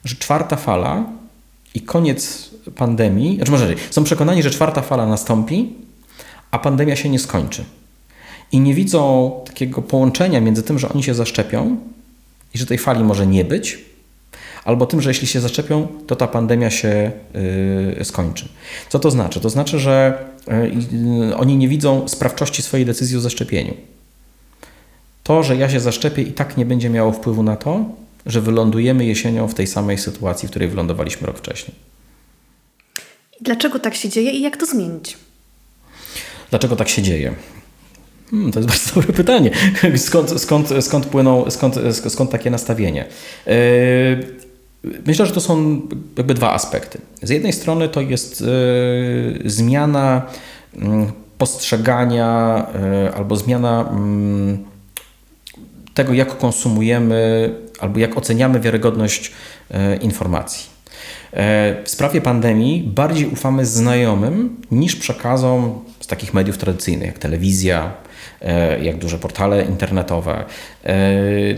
że 0.06 0.16
czwarta 0.16 0.56
fala 0.56 1.04
i 1.76 1.82
koniec 1.82 2.50
pandemii, 2.76 3.36
znaczy 3.36 3.52
może 3.52 3.74
są 3.90 4.04
przekonani, 4.04 4.44
że 4.44 4.50
czwarta 4.50 4.82
fala 4.82 5.08
nastąpi 5.08 5.85
a 6.52 6.60
pandemia 6.60 6.96
się 6.96 7.10
nie 7.10 7.20
skończy. 7.20 7.64
I 8.52 8.60
nie 8.60 8.74
widzą 8.74 9.32
takiego 9.46 9.82
połączenia 9.82 10.42
między 10.42 10.64
tym, 10.64 10.80
że 10.80 10.90
oni 10.90 11.04
się 11.04 11.14
zaszczepią 11.14 11.78
i 12.54 12.58
że 12.58 12.66
tej 12.66 12.78
fali 12.78 13.04
może 13.04 13.28
nie 13.28 13.46
być, 13.46 13.86
albo 14.66 14.86
tym, 14.86 15.02
że 15.02 15.10
jeśli 15.10 15.28
się 15.28 15.42
zaszczepią, 15.42 15.88
to 16.08 16.16
ta 16.16 16.28
pandemia 16.28 16.70
się 16.70 17.12
yy, 17.98 18.06
skończy. 18.06 18.50
Co 18.90 19.00
to 19.00 19.12
znaczy? 19.12 19.40
To 19.40 19.50
znaczy, 19.50 19.80
że 19.80 20.26
yy, 21.28 21.38
oni 21.38 21.58
nie 21.58 21.68
widzą 21.68 22.08
sprawczości 22.08 22.62
swojej 22.62 22.86
decyzji 22.86 23.18
o 23.18 23.22
zaszczepieniu. 23.22 23.74
To, 25.24 25.44
że 25.44 25.56
ja 25.56 25.70
się 25.70 25.80
zaszczepię 25.80 26.22
i 26.22 26.32
tak 26.32 26.58
nie 26.58 26.66
będzie 26.66 26.90
miało 26.90 27.12
wpływu 27.12 27.44
na 27.44 27.56
to, 27.56 27.86
że 28.26 28.42
wylądujemy 28.42 29.06
jesienią 29.06 29.48
w 29.48 29.54
tej 29.54 29.68
samej 29.68 29.98
sytuacji, 29.98 30.48
w 30.48 30.52
której 30.52 30.68
wylądowaliśmy 30.68 31.28
rok 31.28 31.38
wcześniej. 31.38 31.76
Dlaczego 33.42 33.80
tak 33.80 33.96
się 33.96 34.10
dzieje 34.10 34.32
i 34.32 34.42
jak 34.42 34.58
to 34.58 34.66
zmienić? 34.66 35.18
Dlaczego 36.50 36.76
tak 36.76 36.90
się 36.90 37.02
dzieje? 37.02 37.34
Hmm, 38.32 38.52
to 38.52 38.60
jest 38.60 38.70
bardzo 38.74 38.96
dobre 38.96 39.14
pytanie. 39.14 39.52
Skąd, 39.96 40.42
skąd, 40.42 40.70
skąd 40.82 41.06
płyną, 41.06 41.52
skąd, 41.52 41.76
skąd 42.08 42.32
takie 42.32 42.50
nastawienie? 42.50 43.06
Yy, 43.46 43.54
myślę, 45.06 45.26
że 45.26 45.32
to 45.32 45.42
są 45.42 45.82
jakby 46.18 46.34
dwa 46.34 46.54
aspekty. 46.54 47.02
Z 47.22 47.30
jednej 47.30 47.54
strony 47.54 47.90
to 47.90 48.02
jest 48.02 48.42
yy, 48.42 48.48
zmiana 49.46 50.22
mm, 50.76 51.12
postrzegania 51.38 52.66
yy, 53.04 53.14
albo 53.14 53.36
zmiana 53.36 53.90
mm, 53.92 54.66
tego, 55.94 56.14
jak 56.14 56.38
konsumujemy 56.38 57.50
albo 57.80 58.00
jak 58.00 58.18
oceniamy 58.18 58.60
wiarygodność 58.60 59.32
informacji. 60.02 60.75
W 61.84 61.84
sprawie 61.86 62.22
pandemii 62.22 62.84
bardziej 62.84 63.28
ufamy 63.28 63.66
znajomym 63.66 64.62
niż 64.72 64.96
przekazom 64.96 65.82
z 66.00 66.08
takich 66.08 66.34
mediów 66.34 66.58
tradycyjnych 66.58 67.08
jak 67.08 67.20
telewizja, 67.20 67.94
jak 68.82 68.98
duże 68.98 69.18
portale 69.18 69.66
internetowe. 69.66 70.44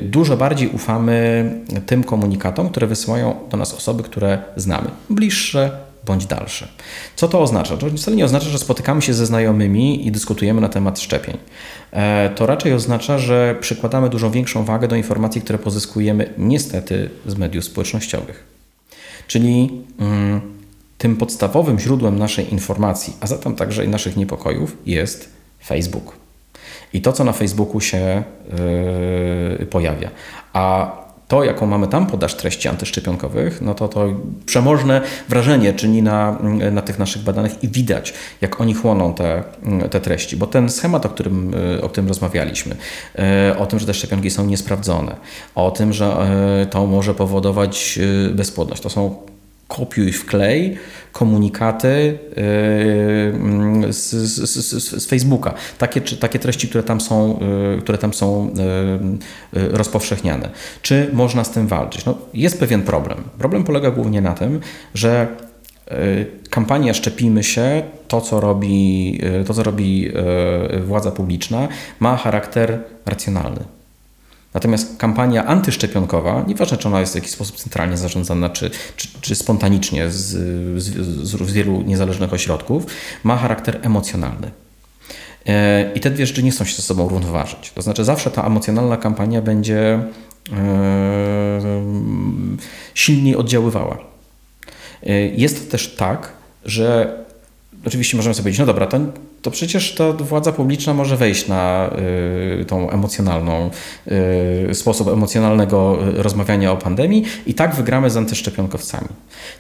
Dużo 0.02 0.38
bardziej 0.38 0.70
ufamy 0.70 1.52
tym 1.86 2.04
komunikatom, 2.04 2.70
które 2.70 2.88
wysyłają 2.88 3.36
do 3.50 3.58
nas 3.58 3.74
osoby, 3.74 4.04
które 4.04 4.42
znamy, 4.56 4.90
bliższe 5.10 5.72
bądź 6.06 6.26
dalsze. 6.26 6.68
Co 7.16 7.28
to 7.28 7.42
oznacza? 7.42 7.78
To 7.78 7.90
wcale 7.90 8.18
nie 8.18 8.26
oznacza, 8.26 8.50
że 8.50 8.60
spotykamy 8.60 9.02
się 9.02 9.14
ze 9.14 9.26
znajomymi 9.26 10.08
i 10.08 10.12
dyskutujemy 10.12 10.62
na 10.62 10.70
temat 10.70 11.00
szczepień. 11.00 11.38
To 12.36 12.46
raczej 12.46 12.74
oznacza, 12.74 13.20
że 13.20 13.56
przykładamy 13.60 14.10
dużo 14.10 14.32
większą 14.32 14.64
wagę 14.64 14.88
do 14.88 14.96
informacji, 14.96 15.42
które 15.42 15.60
pozyskujemy 15.60 16.34
niestety 16.38 17.10
z 17.26 17.36
mediów 17.36 17.66
społecznościowych. 17.66 18.57
Czyli 19.28 19.82
mm, 20.00 20.42
tym 20.98 21.16
podstawowym 21.18 21.80
źródłem 21.80 22.20
naszej 22.20 22.54
informacji, 22.54 23.14
a 23.20 23.28
zatem 23.28 23.56
także 23.56 23.86
i 23.86 23.88
naszych 23.88 24.18
niepokojów 24.18 24.78
jest 24.86 25.30
Facebook. 25.64 26.16
I 26.94 27.02
to, 27.02 27.14
co 27.14 27.24
na 27.24 27.34
Facebooku 27.34 27.82
się 27.82 28.24
yy, 29.60 29.66
pojawia. 29.66 30.10
A 30.54 30.92
to, 31.28 31.44
jaką 31.44 31.66
mamy 31.66 31.88
tam 31.88 32.08
podaż 32.08 32.36
treści 32.36 32.68
antyszczepionkowych, 32.68 33.62
no 33.62 33.74
to 33.74 33.88
to 33.88 34.08
przemożne 34.46 35.02
wrażenie 35.30 35.74
czyni 35.74 36.02
na, 36.02 36.38
na 36.72 36.82
tych 36.82 37.00
naszych 37.00 37.22
badanych 37.22 37.64
i 37.64 37.68
widać, 37.68 38.14
jak 38.42 38.62
oni 38.62 38.74
chłoną 38.74 39.14
te, 39.14 39.44
te 39.92 40.02
treści. 40.02 40.38
Bo 40.38 40.48
ten 40.48 40.70
schemat, 40.70 41.06
o 41.06 41.10
którym, 41.10 41.56
o 41.82 41.90
którym 41.90 42.08
rozmawialiśmy, 42.08 42.76
o 43.58 43.66
tym, 43.66 43.80
że 43.80 43.86
te 43.86 43.94
szczepionki 43.94 44.30
są 44.32 44.46
niesprawdzone, 44.46 45.16
o 45.56 45.72
tym, 45.72 45.94
że 45.94 46.18
to 46.70 46.88
może 46.88 47.14
powodować 47.14 48.00
bezpłodność, 48.34 48.82
to 48.82 48.90
są 48.90 49.16
kopiuj 49.68 50.12
wklej 50.12 50.78
komunikaty 51.12 52.20
yy, 53.84 53.94
z, 53.94 54.10
z, 54.14 54.50
z, 54.50 55.02
z, 55.02 55.06
Facebooka. 55.06 55.54
Takie, 55.78 56.02
takie 56.02 56.40
treści, 56.40 56.68
które 56.68 56.84
tam 56.84 57.02
są, 57.02 57.40
yy, 57.76 57.82
które 57.82 57.98
tam 57.98 58.14
są 58.14 58.54
yy, 59.54 59.70
rozpowszechniane. 59.70 60.50
Czy 60.82 61.10
można 61.14 61.44
z 61.44 61.52
tym 61.52 61.68
walczyć? 61.68 62.06
No, 62.06 62.18
jest 62.34 62.60
pewien 62.60 62.82
problem. 62.82 63.18
Problem 63.38 63.64
polega 63.64 63.92
głównie 63.92 64.22
na 64.22 64.34
tym, 64.34 64.60
że 64.94 65.28
kampania 66.50 66.94
Szczepimy 66.94 67.44
się, 67.44 67.84
to 68.08 68.22
co 68.22 68.40
robi, 68.40 69.22
to, 69.46 69.54
co 69.54 69.64
robi 69.64 70.12
władza 70.86 71.12
publiczna, 71.12 71.68
ma 72.00 72.18
charakter 72.18 72.80
racjonalny. 73.06 73.77
Natomiast 74.58 74.98
kampania 74.98 75.46
antyszczepionkowa, 75.46 76.44
nieważne 76.48 76.78
czy 76.78 76.88
ona 76.88 77.00
jest 77.00 77.12
w 77.12 77.16
jakiś 77.16 77.32
sposób 77.32 77.56
centralnie 77.56 77.98
zarządzana, 77.98 78.50
czy, 78.50 78.72
czy, 78.96 79.08
czy 79.22 79.36
spontanicznie 79.36 80.10
z, 80.10 80.16
z, 80.84 81.28
z, 81.28 81.52
wielu 81.52 81.82
niezależnych 81.82 82.34
ośrodków, 82.34 82.86
ma 83.24 83.38
charakter 83.38 83.80
emocjonalny. 83.82 84.52
E, 85.48 85.92
I 85.96 86.00
te 86.00 86.10
dwie 86.12 86.26
rzeczy 86.26 86.44
nie 86.44 86.52
chcą 86.52 86.66
się 86.66 86.76
ze 86.76 86.82
sobą 86.82 87.10
równoważyć. 87.10 87.72
To 87.76 87.82
znaczy, 87.82 88.04
zawsze 88.04 88.32
ta 88.32 88.44
emocjonalna 88.44 88.98
kampania 88.98 89.42
będzie 89.42 90.00
e, 90.54 91.62
silniej 92.94 93.36
oddziaływała. 93.36 93.98
E, 95.04 95.12
jest 95.14 95.72
też 95.72 95.96
tak, 95.96 96.32
że 96.66 97.18
oczywiście 97.86 98.18
możemy 98.18 98.34
sobie 98.34 98.44
powiedzieć, 98.44 98.60
no 98.60 98.66
dobra, 98.66 98.88
to, 98.88 99.00
to 99.48 99.52
przecież 99.52 99.96
ta 99.96 100.14
władza 100.14 100.52
publiczna 100.52 100.94
może 100.94 101.18
wejść 101.18 101.48
na 101.48 101.90
y, 102.62 102.66
tą 102.66 102.90
emocjonalną, 102.90 103.70
y, 104.70 104.76
sposób 104.76 105.08
emocjonalnego 105.08 105.98
rozmawiania 106.02 106.72
o 106.72 106.78
pandemii 106.78 107.24
i 107.46 107.54
tak 107.54 107.76
wygramy 107.76 108.10
z 108.10 108.18
antyszczepionkowcami. 108.18 109.08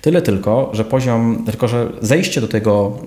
Tyle 0.01 0.21
tylko, 0.21 0.69
że 0.73 0.85
poziom, 0.85 1.43
tylko 1.45 1.67
że 1.67 1.89
zejście 2.01 2.41
do 2.41 2.47
tego 2.47 2.99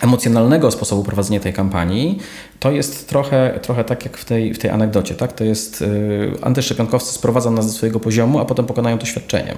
y, 0.00 0.04
emocjonalnego 0.04 0.70
sposobu 0.70 1.04
prowadzenia 1.04 1.40
tej 1.40 1.52
kampanii, 1.52 2.18
to 2.60 2.70
jest 2.70 3.08
trochę, 3.08 3.58
trochę 3.62 3.84
tak 3.84 4.04
jak 4.04 4.16
w 4.16 4.24
tej, 4.24 4.54
w 4.54 4.58
tej 4.58 4.70
anegdocie. 4.70 5.14
Tak? 5.14 5.32
To 5.32 5.44
jest 5.44 5.82
y, 5.82 6.32
antyszczepionkowcy 6.42 7.12
sprowadzą 7.12 7.50
nas 7.50 7.66
do 7.66 7.72
swojego 7.72 8.00
poziomu, 8.00 8.38
a 8.38 8.44
potem 8.44 8.66
pokonają 8.66 8.98
doświadczeniem 8.98 9.56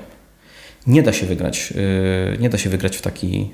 nie 0.87 1.03
da 1.03 1.12
się 1.12 1.27
wygrać, 1.27 1.73
y, 2.35 2.39
nie 2.39 2.49
da 2.49 2.59
się 2.59 2.71
wygrać 2.71 2.97
w 2.97 3.03
taki, 3.03 3.51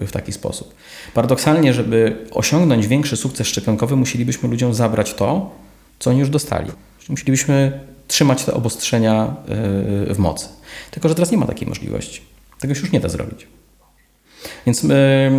y, 0.00 0.06
w 0.06 0.12
taki 0.12 0.32
sposób. 0.32 0.74
Paradoksalnie, 1.14 1.74
żeby 1.74 2.16
osiągnąć 2.30 2.86
większy 2.86 3.16
sukces 3.16 3.46
szczepionkowy, 3.46 3.96
musielibyśmy 3.96 4.48
ludziom 4.48 4.74
zabrać 4.74 5.14
to, 5.14 5.54
co 5.98 6.10
oni 6.10 6.20
już 6.20 6.30
dostali. 6.30 6.70
Musielibyśmy 7.08 7.80
trzymać 8.08 8.44
te 8.44 8.54
obostrzenia 8.54 9.36
y, 10.10 10.14
w 10.14 10.18
mocy. 10.18 10.48
Tylko, 10.90 11.08
że 11.08 11.14
teraz 11.14 11.30
nie 11.30 11.38
ma 11.38 11.46
takiej 11.46 11.68
możliwości. 11.68 12.22
Tego 12.60 12.74
się 12.74 12.80
już 12.80 12.92
nie 12.92 13.00
da 13.00 13.08
zrobić. 13.08 13.46
Więc 14.66 14.82
my, 14.82 15.30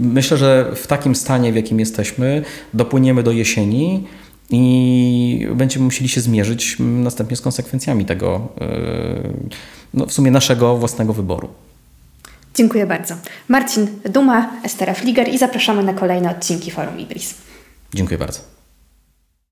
myślę, 0.00 0.36
że 0.36 0.72
w 0.74 0.86
takim 0.86 1.14
stanie, 1.14 1.52
w 1.52 1.56
jakim 1.56 1.80
jesteśmy, 1.80 2.42
dopłyniemy 2.74 3.22
do 3.22 3.32
jesieni 3.32 4.04
i 4.50 5.48
będziemy 5.54 5.84
musieli 5.84 6.08
się 6.08 6.20
zmierzyć 6.20 6.76
następnie 6.78 7.36
z 7.36 7.40
konsekwencjami 7.40 8.04
tego, 8.04 8.48
no, 9.94 10.06
w 10.06 10.12
sumie 10.12 10.30
naszego 10.30 10.76
własnego 10.76 11.12
wyboru. 11.12 11.48
Dziękuję 12.54 12.86
bardzo. 12.86 13.14
Marcin 13.48 13.86
Duma, 14.04 14.50
Estera 14.64 14.94
Fliger 14.94 15.28
i 15.28 15.38
zapraszamy 15.38 15.82
na 15.82 15.94
kolejne 15.94 16.30
odcinki 16.30 16.70
Forum 16.70 16.98
Ibris. 16.98 17.34
Dziękuję 17.94 18.18
bardzo. 18.18 18.57